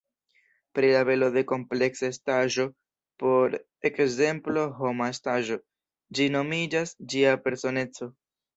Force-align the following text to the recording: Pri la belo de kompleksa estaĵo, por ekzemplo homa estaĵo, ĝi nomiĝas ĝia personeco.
Pri 0.77 0.87
la 0.93 1.01
belo 1.09 1.27
de 1.35 1.43
kompleksa 1.51 2.09
estaĵo, 2.13 2.65
por 3.25 3.59
ekzemplo 3.91 4.65
homa 4.81 5.11
estaĵo, 5.17 5.61
ĝi 6.21 6.29
nomiĝas 6.39 6.99
ĝia 7.15 7.39
personeco. 7.49 8.13